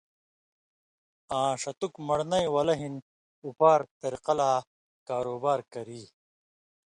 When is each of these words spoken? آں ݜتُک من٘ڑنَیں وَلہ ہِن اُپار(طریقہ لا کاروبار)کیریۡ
آں 1.39 1.51
ݜتُک 1.61 1.93
من٘ڑنَیں 2.07 2.47
وَلہ 2.53 2.75
ہِن 2.79 2.95
اُپار(طریقہ 3.47 4.33
لا 4.39 4.49
کاروبار)کیریۡ 5.07 6.07